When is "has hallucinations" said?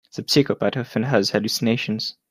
1.03-2.15